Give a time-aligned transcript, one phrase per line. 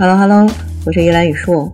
[0.00, 0.50] Hello Hello，
[0.86, 1.70] 我是依兰宇硕。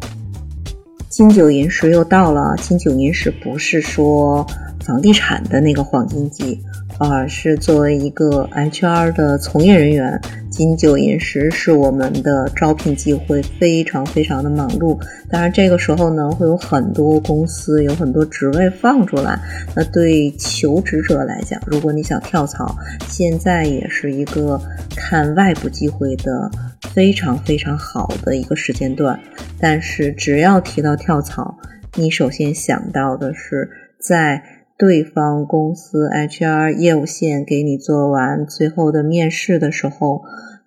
[1.08, 4.44] 金九银十又到了，金九银十不是说
[4.84, 6.60] 房地产的那个黄金季，
[6.98, 10.20] 而是作为一个 HR 的从业人员，
[10.50, 14.98] 金九银十是我们的招聘机会非常非常的忙碌。
[15.30, 19.38] 当然这个时候呢，会有很多公司有很多职位放出来。
[19.76, 24.60] 那对求职者来讲，如果你想跳槽，现在也是一个
[24.96, 26.50] 看外部机会的。
[26.96, 29.20] 非常非常好的一个时间段，
[29.60, 31.58] 但是只要提到跳槽，
[31.94, 33.68] 你首先想到的是，
[34.00, 34.42] 在
[34.78, 40.22] 对方公司 HR 业务线给你做完最后的面试的时候，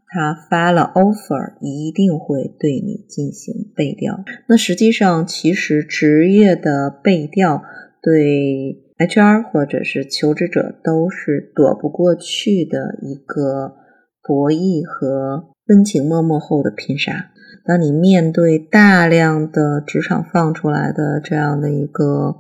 [0.06, 4.24] 他发了 offer，一定会对你进行背调。
[4.48, 7.64] 那实际上，其实职业的背调
[8.04, 13.74] 对 HR 或者是求职者都是躲不过去的一个
[14.22, 15.56] 博弈和。
[15.70, 17.32] 温情脉脉后的拼杀。
[17.66, 22.36] 当你面对大量的职场放出来的这样的一个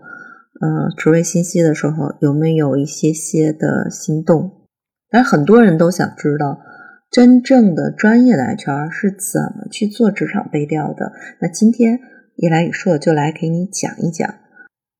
[0.59, 4.51] 呃职位信息的时候，有没有一些些的心动？
[5.11, 6.59] 但很多人都想知道，
[7.11, 11.11] 真正的专业的 HR 是怎么去做职场背调的。
[11.41, 11.99] 那今天
[12.35, 14.35] 一来一说，就来给你讲一讲。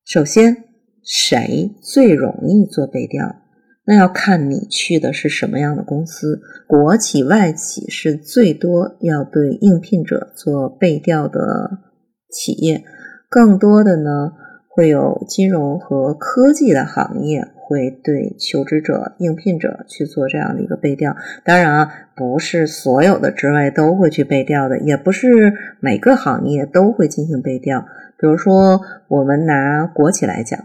[0.04, 0.64] 首先，
[1.02, 3.39] 谁最容易做背调？
[3.90, 11.78] 那要看你去的是什么样的公司，国企、外企是最多要对应聘者做背调的
[12.30, 12.84] 企业，
[13.28, 14.30] 更多的呢
[14.68, 21.16] 会有金融和科技的行业会对求职者、应聘者去做这样的一个背调。
[21.44, 27.80] 当然啊，不是所有的职位都会去背调的，也不是每个行业都会进行背调。
[28.16, 30.60] 比如说，我们拿国企来讲，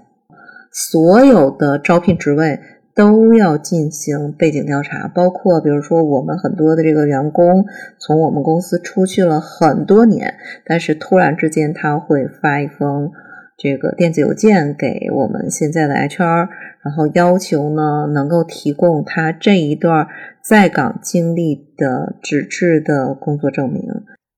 [0.72, 2.60] 所有的招聘职位。
[2.96, 7.66] 都要进行背景调查，包括比如说我们很多的这个员工
[8.00, 13.12] 从我们公司出去了很多年，但是突然之间他会发一封
[13.58, 16.48] 这个电子邮件给我们现在的 HR，
[16.84, 20.08] 然后要求呢能够提供他这一段
[20.42, 23.84] 在岗经历的纸质的工作证明。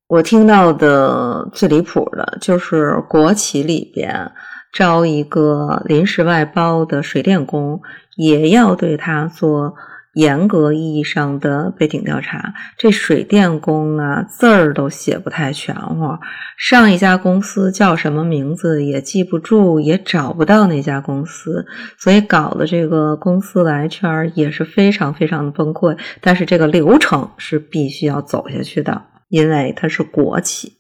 [0.08, 4.32] 我听到的最离谱的就是国企里边。
[4.78, 7.82] 招一个临时外包的水电工，
[8.16, 9.74] 也要对他做
[10.14, 12.54] 严格意义上的背景调查。
[12.78, 16.20] 这水电工啊，字儿都写不太全乎，
[16.60, 21.66] 上一家公司叫什么名字也记不住，也找不到那家公司，
[21.98, 25.98] 所以搞的这个公司的 HR 也是非常非常的崩溃。
[26.22, 30.74] 但是这个流程是必须要走下去的，因为它是国企。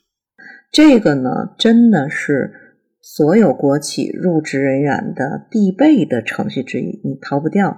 [0.71, 2.65] 这个呢，真的是。
[3.09, 7.77] 所有国企入职人员的必备的程序之一，你逃不掉。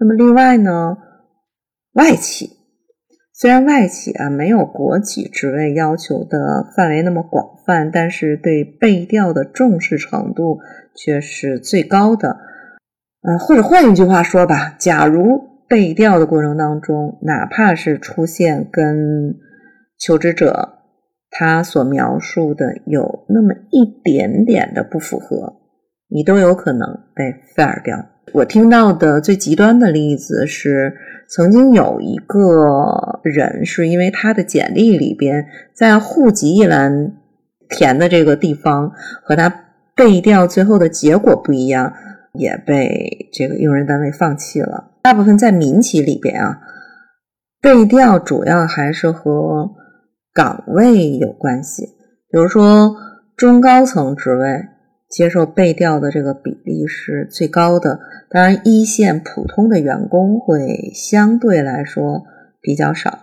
[0.00, 0.96] 那么另外呢，
[1.92, 2.48] 外企
[3.34, 10.58] 虽然外企啊没有国企职位要求的范围那么广泛，但是对背调的重视程度
[10.96, 12.38] 却是最高的。
[13.22, 19.36] 呃，或者换一句话说吧，假如背调的过程当中，哪怕是出现跟
[19.98, 20.79] 求职者。
[21.30, 25.54] 他所描述的有那么一点点的不符合，
[26.08, 28.04] 你都有可能被 fire 掉。
[28.32, 30.92] 我听到的最极端的例子是，
[31.28, 37.12] 曾经有一个人是因为他的简历里边在户籍一栏
[37.68, 38.92] 填的这个地方
[39.22, 39.52] 和他
[39.94, 41.92] 背调最后的结果不一样，
[42.34, 44.90] 也被这个用人单位放弃了。
[45.02, 46.58] 大部分在民企里边啊，
[47.60, 49.76] 背调主要还是和。
[50.32, 51.86] 岗位有关系，
[52.30, 52.94] 比如说
[53.36, 54.66] 中高层职位
[55.08, 57.98] 接受背调的这个比例是最高的。
[58.30, 62.22] 当然，一线普通的员工会相对来说
[62.60, 63.18] 比较少，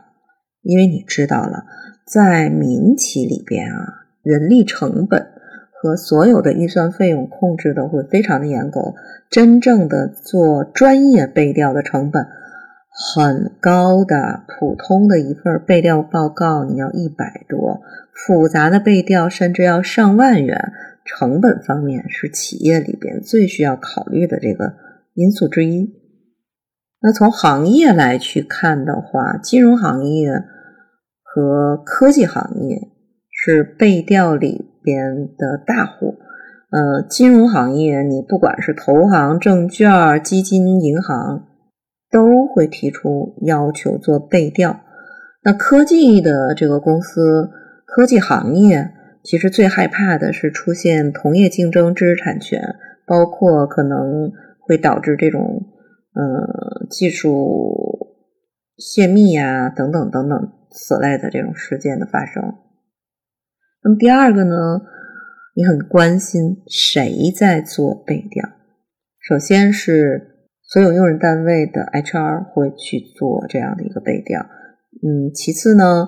[0.61, 1.63] 因为你知道了，
[2.05, 5.27] 在民企里边啊，人力成本
[5.71, 8.95] 和所有的预算费用控制的会非常的严格，
[9.29, 12.27] 真正的做专业背调的成本。
[12.99, 17.81] 很高的普通的一份背调报告，你要一百多；
[18.11, 20.71] 复杂的背调甚至要上万元。
[21.05, 24.73] 成本方面是企业里边最需要考虑的这个
[25.13, 25.93] 因素之一。
[26.99, 30.29] 那从行业来去看的话，金融行业
[31.23, 32.81] 和科技行业
[33.31, 36.15] 是背调里边的大户。
[36.71, 41.46] 呃，金融行业你不管是投行、证券、基金、银行。
[42.09, 44.81] 都会提出要求做背调。
[45.43, 47.49] 那科技的这个公司，
[47.85, 48.91] 科技行业
[49.23, 52.61] 其实最害怕的是出现同业竞争、知识产权，
[53.05, 55.63] 包括可能会导致这种
[56.13, 58.15] 呃技术
[58.77, 62.43] 泄密呀等等等等此类的这种事件的发生。
[63.83, 64.81] 那么第二个呢，
[65.55, 68.49] 你很关心谁在做背调。
[69.19, 70.36] 首先是
[70.67, 74.41] 所有用人单位的 HR 会去做这样的一个背调，
[75.01, 76.07] 嗯，其次呢，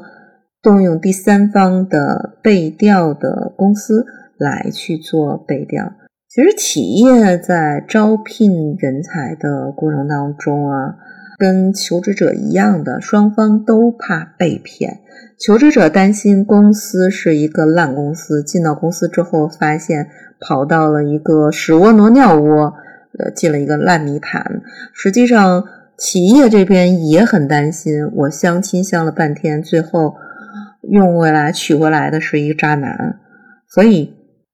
[0.62, 4.06] 动用第三方的背调的公司
[4.38, 5.94] 来去做背调。
[6.28, 10.96] 其实企业在招聘人才的过程当中啊。
[11.40, 15.00] 跟求职者一样的，双方都怕被骗。
[15.40, 20.10] 求职者担心公司是一个烂公司，进到公司之后发现
[20.42, 22.74] 跑到了一个屎窝挪尿窝，
[23.18, 24.62] 呃，进了一个烂泥潭。
[24.94, 25.64] 实际上，
[25.98, 30.16] 企业这边也很担心，我相亲相了半天，最后
[30.84, 33.20] 用回来娶回来的是一个渣男。
[33.68, 34.14] 所以，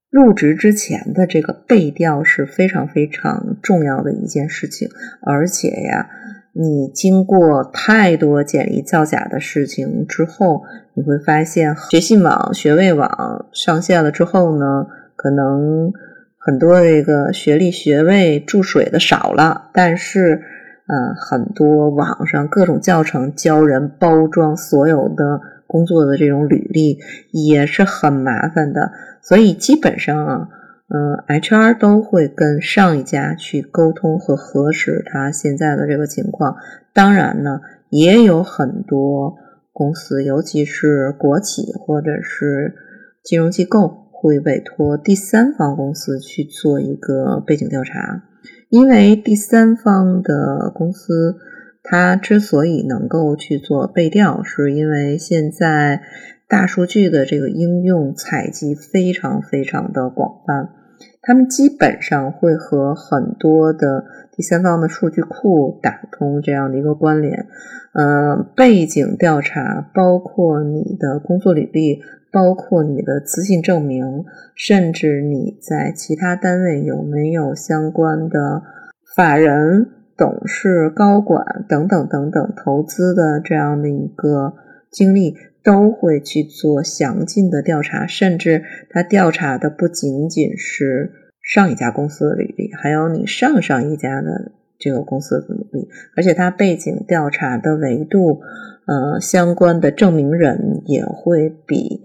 [0.09, 4.89] 入职之前的这个背调是非常非常重要的一件事情，
[5.21, 6.09] 而且呀。
[6.57, 10.63] 你经过太多简历造假的事情之后，
[10.93, 14.87] 你会发现学信网、学位网上线了之后呢，
[15.17, 15.91] 可能
[16.45, 20.41] 很多这个学历、学位注水的少了，但是，
[20.85, 26.99] 嗯，很多网上各种教程教人包装所有的工作的这种履历
[27.31, 28.91] 也是很麻烦的，
[29.23, 30.49] 所以基本上啊。
[30.87, 36.57] 嗯，HR 都会跟上一家去沟通和核实他现在的这个情况。
[36.93, 37.59] 当然呢，
[37.89, 39.33] 也有很多
[39.73, 42.75] 公司，尤其是国企或者是
[43.23, 48.23] 金融机构，会委托第三方公司去做一个背景调查。
[48.69, 51.35] 因为第三方的公司，
[51.83, 56.01] 它之所以能够去做背调，是因为现在。
[56.47, 60.69] 大数据的这个应用采集非常非常的广泛，
[61.23, 67.47] 他们基本上会和很多的第三方的数据库打通这样的一个关联。
[67.93, 72.03] 嗯，背景调查包括你的工作履历，
[72.35, 78.61] 包括你的资信证明，甚至你在其他单位有没有相关的
[79.15, 79.87] 法人、
[80.17, 84.55] 董事、高管等等等等投资的这样的一个
[84.91, 85.37] 经历。
[85.65, 88.61] 都会去做详尽的调查，甚至
[88.91, 91.11] 他调查的不仅仅是
[91.41, 98.41] 上一家公司的履历，还有你上上一家的这个公司的履历，而且他背景调查的维度，
[98.85, 102.03] 呃，相关的证明人也会比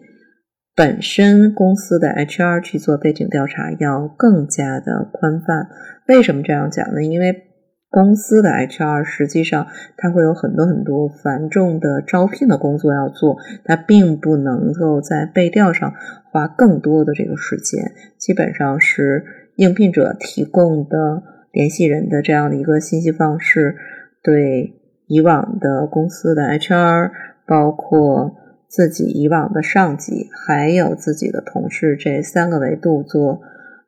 [0.74, 5.68] 本身公司的 HR 去做背景调查要更加的宽泛。
[6.06, 7.02] 为什么这样讲呢？
[7.02, 7.44] 因为
[7.90, 15.92] 公司的 HR 实际上，他会有很多很多繁重的招聘的工作要做，他并不能够在背调上
[16.30, 19.24] 花更多的这个时间，基本上是
[19.56, 23.74] 应聘者提供的联系人的这样的一个信息方式，
[24.22, 24.72] 对
[25.08, 27.10] 以往的公司的 HR，
[27.44, 28.36] 包括
[28.70, 33.40] 自己以往的上级，还有自己的同事这三个维度做。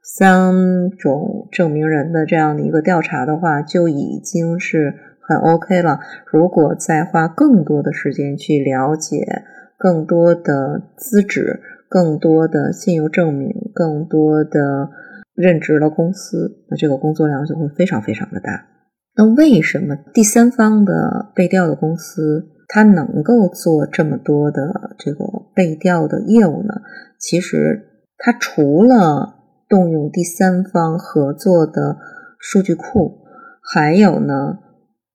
[0.05, 6.01] 三种证明人的这样的一个调查的话，就已经是很 OK 了。
[6.27, 9.45] 如果再花更多的时间去了解
[9.79, 14.91] 更多的资质、更多的信用证明、更多的
[15.37, 18.67] 任职的公司，那这个工作量就会非常非常的大。
[19.15, 26.81] 那为什么第三方的被调的公司他能够做这么多的这个背调的业务呢？
[27.19, 29.35] 其实他除了
[29.69, 31.99] 动用第三方合作的
[32.39, 33.19] 数据库，
[33.63, 34.59] 还有呢，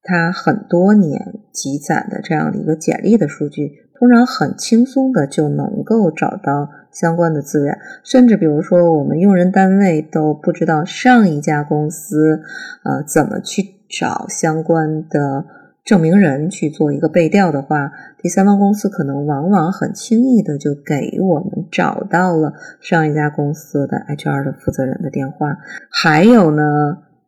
[0.04, 7.78] 他很多年积攒的这样的一个简历的数据，通常很轻松的就能够找到相关的资源。
[8.04, 12.42] 甚至比如说，我们用人单位都不知道上一家公司，
[12.84, 15.46] 呃，怎么去找相关的。
[15.88, 22.52] 证明人去做一个背调的话，第三方公司可能往往很轻易的就给我们找到了
[22.82, 25.56] 上一家公司的 HR 的负责人的电话。
[25.90, 26.62] 还有呢，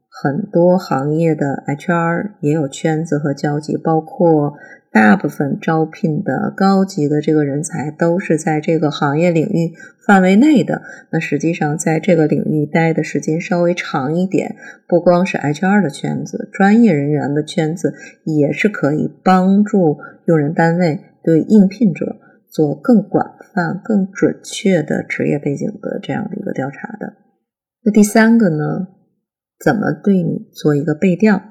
[0.10, 4.56] 很多行业的 HR 也有圈子和交集，包括。
[4.92, 10.82] 大部分招聘的高级的这个人才都是在这个行业领域范围内的。
[11.12, 14.56] 那实际上，在这个领域待的时间稍微长一点，
[14.88, 17.94] 不光是 HR 的圈子，专业人员的圈子
[18.24, 22.18] 也是可以帮助用人单位对应聘者
[22.50, 27.14] 做更广泛、更准确的职业背景的这样的一个调查的。
[27.84, 28.88] 那第三个呢，
[29.64, 31.44] 怎么对你做一个背调？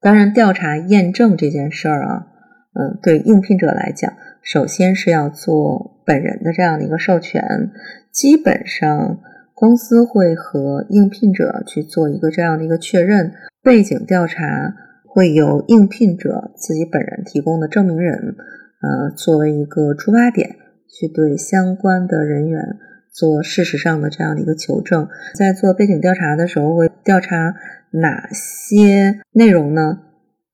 [0.00, 2.28] 当然，调查验证这件事儿啊。
[2.72, 4.12] 嗯，对应聘者来讲，
[4.42, 7.70] 首先是要做本人的这样的一个授权。
[8.12, 9.20] 基本上，
[9.54, 13.32] 公司会和应聘者去做一个这样的一个确认。
[13.62, 14.74] 背景调查
[15.04, 18.36] 会由应聘者自己本人提供的证明人，
[18.80, 20.56] 呃，作为一个出发点
[20.88, 22.76] 去对相关的人员
[23.12, 25.08] 做事实上的这样的一个求证。
[25.34, 27.54] 在做背景调查的时候，会调查
[27.90, 29.98] 哪些内容呢？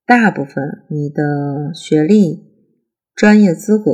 [0.06, 2.44] 大部分你的学历、
[3.16, 3.90] 专业资格，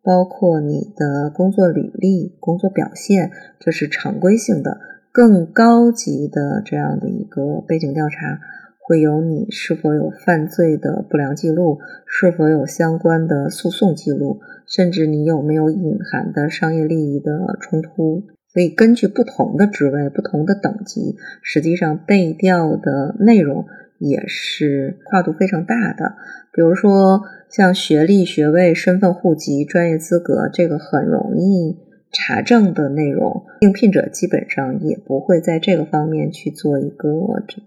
[0.00, 4.78] 包括你的工作履历、工作表现，这是常规性的。
[5.10, 8.38] 更高级的这样的一个背景调查，
[8.86, 14.38] 会有你是否有犯罪的不良记录，是否有相关的诉讼记录，
[14.68, 18.22] 甚至你有没有隐含的商业利益的冲突。
[18.52, 23.66] 所以，根据不同的职位、不同的等级，实际上背调的内容。
[24.00, 26.14] 也是跨度非常大的，
[26.54, 31.76] 比如说像学历、学位、身份、户籍、专业资格，这个很容易
[32.10, 37.10] 查证的内容，应聘者基本上也不会在这个方面去做一个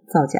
[0.08, 0.40] 造假。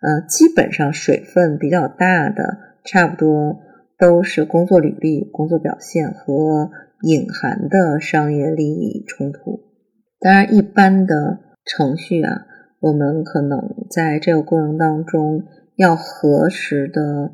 [0.00, 3.58] 呃，基本上水分比较大的，差不多
[3.98, 6.70] 都是工作履历、工作表现和
[7.02, 9.60] 隐含的商业利益冲突。
[10.20, 12.46] 当然，一般的程序啊。
[12.80, 15.44] 我们可能在这个过程当中
[15.76, 17.30] 要核实的，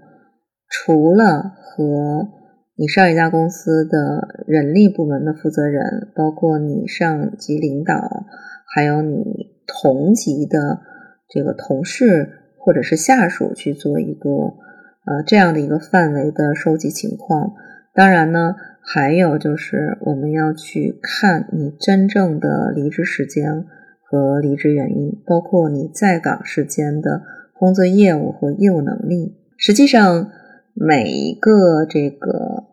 [0.69, 2.29] 除了和
[2.77, 8.27] 你上一家公司的人力部门的负责人，包括你上级领导，
[8.67, 9.25] 还有你
[9.67, 10.81] 同级的
[11.29, 17.55] 这个同事或者是下属去做一个呃这样的一个范围的收集情况。
[17.93, 23.67] 当然呢，还有就是我们要去看你真正的离职时间。
[24.11, 27.23] 和离职原因，包括你在岗时间的
[27.57, 29.37] 工作业务和业务能力。
[29.57, 30.33] 实际上，
[30.75, 32.65] 每一个这个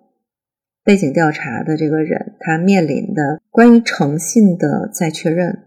[0.83, 5.59] 背景调查的这个人，他面临的关于诚信的再确认，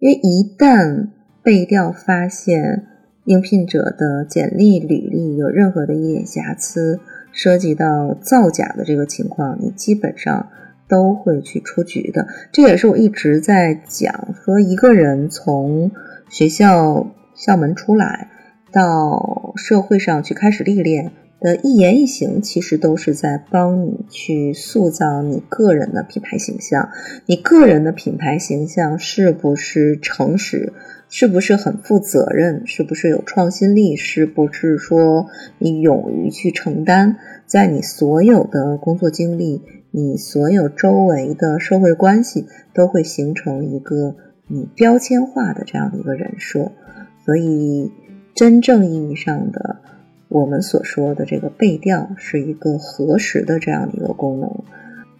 [0.00, 1.10] 因为一旦
[1.44, 2.84] 背调发现
[3.26, 6.98] 应聘者的简历履历有任何的一点瑕疵，
[7.30, 10.48] 涉及到造假的这个情况，你基本上。
[10.94, 15.90] 都会去出局的，这也是我一直在讲，说一个人从
[16.28, 18.28] 学校校门出来
[18.70, 21.10] 到社会上去开始历练
[21.40, 26.90] 的一言一行，其实都是在帮你去塑造你个人的品牌形象。
[27.26, 30.72] 你个人的品牌形象是不是诚实？
[31.08, 32.68] 是不是很负责任？
[32.68, 33.96] 是不是有创新力？
[33.96, 35.26] 是不是说
[35.58, 37.16] 你勇于去承担？
[37.46, 39.62] 在你所有的工作经历。
[39.96, 44.16] 你所有周围的社会关系都会形成一个
[44.48, 46.72] 你标签化的这样的一个人设，
[47.24, 47.92] 所以
[48.34, 49.76] 真正意义上的
[50.26, 54.64] 我们所说的这个背调是一个核实的这样的一个功能，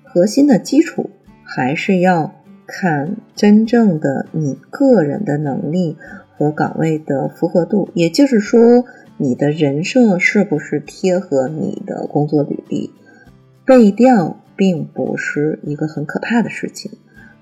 [0.03, 1.09] 核心的基础
[1.45, 2.35] 还是要
[2.67, 5.97] 看真正的你个人的能力
[6.37, 8.85] 和岗位的符合度，也就是说
[9.19, 12.91] 你的人设是不是贴合你的工作履历，
[13.65, 14.41] 背调。
[14.57, 16.91] 并不是一个很可怕的事情，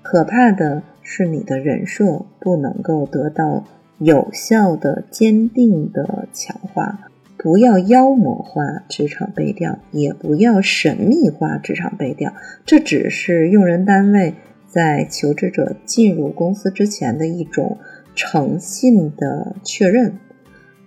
[0.01, 3.65] 可怕的是你的人设不能够得到
[3.99, 7.09] 有效的、坚定的强化。
[7.35, 12.33] 不要妖魔化职场背调，也不要神秘化职场背调，
[12.65, 17.79] 这只是用人单位在求职者进入公司之前的一种
[18.15, 20.19] 诚信的确认。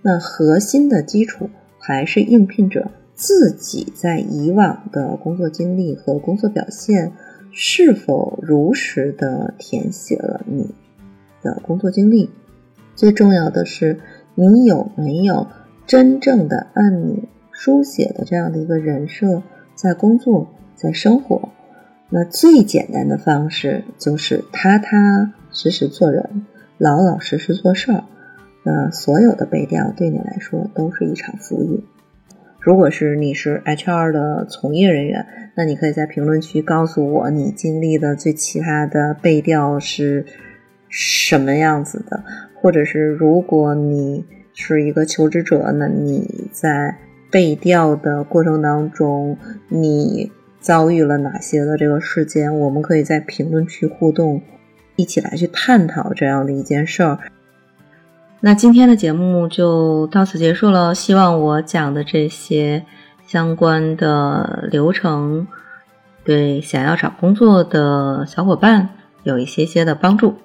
[0.00, 2.90] 那核心的基础还是应聘者。
[3.16, 7.12] 自己在以往的工作经历和工作表现
[7.50, 10.74] 是否如实的填写了你
[11.42, 12.30] 的工作经历？
[12.94, 13.98] 最重要的是，
[14.34, 15.46] 你有没有
[15.86, 19.42] 真正的按你书写的这样的一个人设
[19.74, 21.48] 在工作、在生活？
[22.10, 26.46] 那最简单的方式就是踏踏实实做人，
[26.76, 28.04] 老老实实做事儿。
[28.62, 31.82] 那所有的背调对你来说都是一场浮云。
[32.66, 40.26] 如果是你是 HR 的从业人员，那你可以在评论区告诉我你经历的最奇葩的背调是
[40.88, 42.24] 什么样子的，
[42.56, 46.96] 或者是如果你是一个求职者，那你在
[47.30, 52.58] 背调的过程当中，你遭遇了哪些的这个事件？
[52.58, 54.42] 我们可以在评论区互动，
[54.96, 57.20] 一起来去探讨这样的一件事儿。
[58.40, 62.84] 那今天的节目就到此结束了，希望我讲的这些
[63.26, 65.48] 相关的流程，
[66.24, 68.90] 对想要找工作的小伙伴
[69.24, 70.36] 有一些些的帮助。